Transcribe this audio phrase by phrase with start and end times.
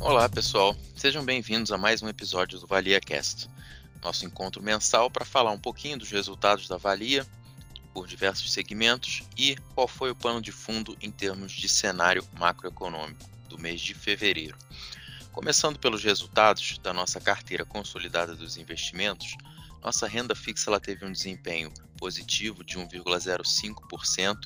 [0.00, 0.76] Olá, pessoal.
[0.94, 3.50] Sejam bem-vindos a mais um episódio do Valia Cast,
[4.00, 7.26] nosso encontro mensal para falar um pouquinho dos resultados da Valia
[7.92, 13.28] por diversos segmentos e qual foi o pano de fundo em termos de cenário macroeconômico
[13.48, 14.56] do mês de fevereiro.
[15.32, 19.36] Começando pelos resultados da nossa carteira consolidada dos investimentos,
[19.82, 24.38] nossa renda fixa ela teve um desempenho positivo de 1,05%,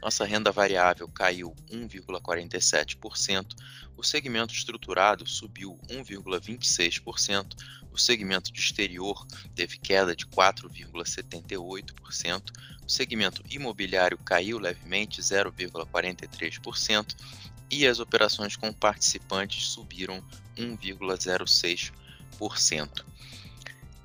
[0.00, 3.54] nossa renda variável caiu 1,47%,
[3.96, 7.54] o segmento estruturado subiu 1,26%,
[7.92, 12.42] o segmento de exterior teve queda de 4,78%,
[12.84, 17.16] o segmento imobiliário caiu levemente 0,43%
[17.70, 20.24] e as operações com participantes subiram
[20.56, 23.04] 1,06%.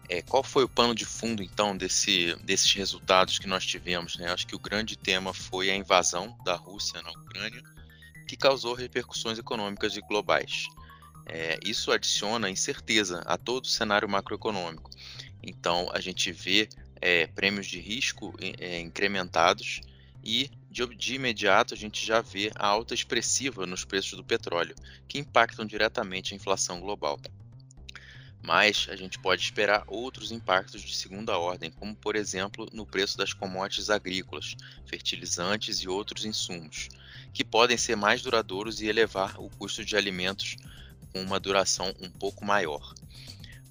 [0.07, 4.17] É, qual foi o pano de fundo, então, desse, desses resultados que nós tivemos?
[4.17, 4.31] Né?
[4.31, 7.61] Acho que o grande tema foi a invasão da Rússia na Ucrânia,
[8.27, 10.65] que causou repercussões econômicas e globais.
[11.25, 14.91] É, isso adiciona incerteza a todo o cenário macroeconômico.
[15.41, 16.69] Então, a gente vê
[17.01, 19.81] é, prêmios de risco é, incrementados
[20.23, 24.75] e, de, de imediato, a gente já vê a alta expressiva nos preços do petróleo,
[25.07, 27.19] que impactam diretamente a inflação global
[28.46, 33.18] mas a gente pode esperar outros impactos de segunda ordem, como por exemplo no preço
[33.18, 36.90] das commodities agrícolas, fertilizantes e outros insumos,
[37.34, 40.57] que podem ser mais duradouros e elevar o custo de alimentos
[41.12, 42.93] com uma duração um pouco maior.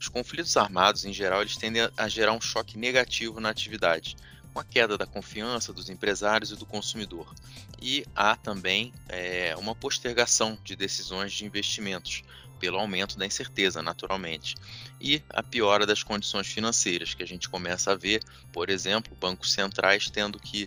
[0.00, 4.16] Os conflitos armados, em geral, eles tendem a gerar um choque negativo na atividade,
[4.52, 7.32] com a queda da confiança dos empresários e do consumidor.
[7.80, 12.22] E há também é, uma postergação de decisões de investimentos,
[12.64, 14.54] pelo aumento da incerteza, naturalmente,
[14.98, 19.52] e a piora das condições financeiras, que a gente começa a ver, por exemplo, bancos
[19.52, 20.66] centrais tendo que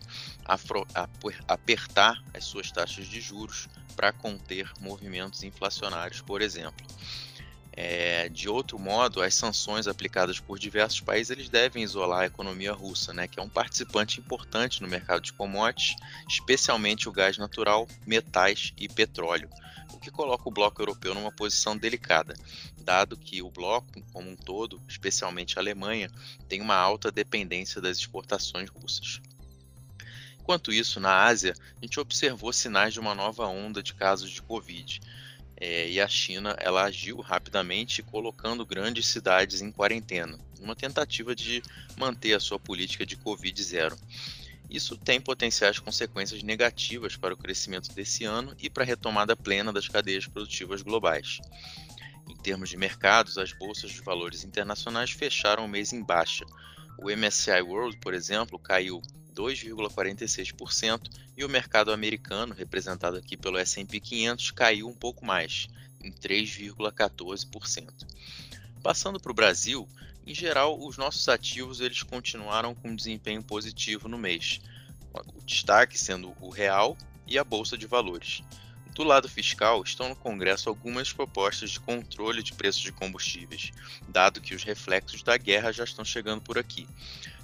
[1.47, 6.85] apertar as suas taxas de juros para conter movimentos inflacionários, por exemplo.
[7.79, 12.73] É, de outro modo, as sanções aplicadas por diversos países eles devem isolar a economia
[12.73, 15.95] russa, né, que é um participante importante no mercado de commodities,
[16.27, 19.47] especialmente o gás natural, metais e petróleo
[19.93, 22.35] o que coloca o bloco europeu numa posição delicada,
[22.77, 26.11] dado que o bloco, como um todo, especialmente a Alemanha,
[26.47, 29.21] tem uma alta dependência das exportações russas.
[30.39, 34.41] Enquanto isso, na Ásia, a gente observou sinais de uma nova onda de casos de
[34.41, 35.01] Covid.
[35.59, 41.63] É, e a China ela agiu rapidamente colocando grandes cidades em quarentena, uma tentativa de
[41.97, 43.97] manter a sua política de Covid zero.
[44.69, 49.73] Isso tem potenciais consequências negativas para o crescimento desse ano e para a retomada plena
[49.73, 51.39] das cadeias produtivas globais.
[52.29, 56.45] Em termos de mercados, as bolsas de valores internacionais fecharam o mês em baixa.
[56.99, 59.01] O MSCI World, por exemplo, caiu
[59.37, 65.67] 2,46% e o mercado americano, representado aqui pelo S&P 500, caiu um pouco mais,
[66.03, 67.91] em 3,14%.
[68.81, 69.87] Passando para o Brasil,
[70.25, 74.59] em geral, os nossos ativos eles continuaram com desempenho positivo no mês,
[75.13, 78.43] o destaque sendo o real e a bolsa de valores.
[78.93, 83.71] Do lado fiscal, estão no Congresso algumas propostas de controle de preços de combustíveis,
[84.09, 86.87] dado que os reflexos da guerra já estão chegando por aqui.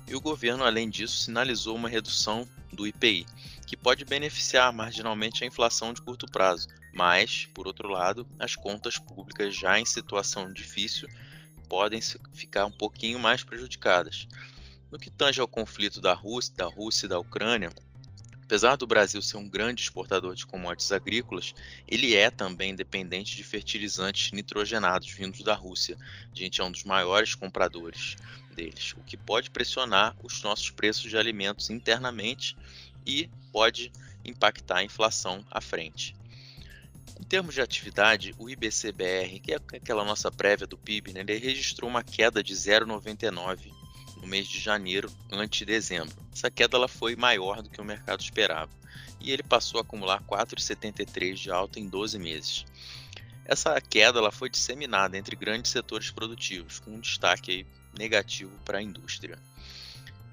[0.07, 3.25] E o governo, além disso, sinalizou uma redução do IPI,
[3.65, 8.97] que pode beneficiar marginalmente a inflação de curto prazo, mas, por outro lado, as contas
[8.97, 11.07] públicas já em situação difícil
[11.67, 12.01] podem
[12.33, 14.27] ficar um pouquinho mais prejudicadas.
[14.91, 17.71] No que tange ao conflito da Rússia, da Rússia e da Ucrânia,
[18.43, 21.55] apesar do Brasil ser um grande exportador de commodities agrícolas,
[21.87, 25.97] ele é também dependente de fertilizantes nitrogenados vindos da Rússia.
[26.31, 28.15] A gente é um dos maiores compradores
[28.53, 32.55] deles, o que pode pressionar os nossos preços de alimentos internamente
[33.05, 33.91] e pode
[34.23, 36.15] impactar a inflação à frente.
[37.19, 41.37] Em termos de atividade, o IBCBR, que é aquela nossa prévia do PIB, né, ele
[41.37, 43.82] registrou uma queda de 0,99
[44.23, 46.15] no mês de janeiro ante dezembro.
[46.31, 48.71] Essa queda ela foi maior do que o mercado esperava
[49.19, 52.65] e ele passou a acumular 4,73 de alta em 12 meses.
[53.45, 57.67] Essa queda ela foi disseminada entre grandes setores produtivos, com um destaque
[57.97, 59.37] negativo para a indústria.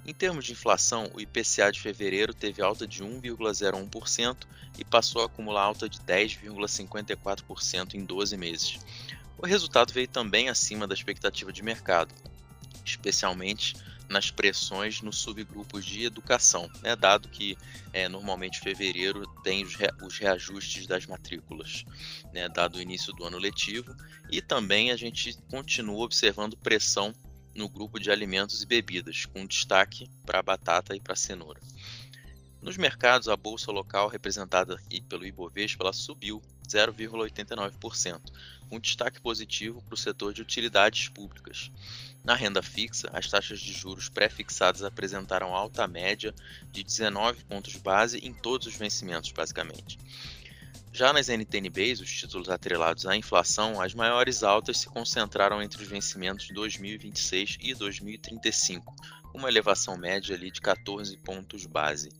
[0.07, 4.37] Em termos de inflação, o IPCA de fevereiro teve alta de 1,01%
[4.79, 8.79] e passou a acumular alta de 10,54% em 12 meses.
[9.37, 12.15] O resultado veio também acima da expectativa de mercado,
[12.85, 13.75] especialmente
[14.09, 17.57] nas pressões nos subgrupos de educação, né, dado que
[17.93, 21.85] é, normalmente fevereiro tem os, re, os reajustes das matrículas,
[22.33, 23.95] né, dado o início do ano letivo,
[24.29, 27.15] e também a gente continua observando pressão
[27.55, 31.61] no grupo de alimentos e bebidas, com destaque para a batata e para a cenoura.
[32.61, 34.77] Nos mercados, a bolsa local, representada
[35.09, 38.21] pelo Ibovespa, ela subiu 0,89%,
[38.69, 41.71] com destaque positivo para o setor de utilidades públicas.
[42.23, 46.35] Na renda fixa, as taxas de juros pré-fixadas apresentaram alta média
[46.71, 49.99] de 19 pontos base em todos os vencimentos, basicamente.
[50.93, 55.89] Já nas NTNBs, os títulos atrelados à inflação, as maiores altas se concentraram entre os
[55.89, 58.95] vencimentos de 2026 e 2035,
[59.31, 62.11] com uma elevação média ali de 14 pontos base.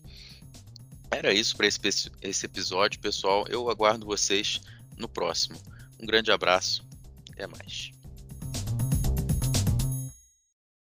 [1.11, 1.81] Era isso para esse,
[2.23, 3.45] esse episódio, pessoal.
[3.49, 4.61] Eu aguardo vocês
[4.97, 5.61] no próximo.
[6.01, 6.87] Um grande abraço,
[7.33, 8.00] até mais.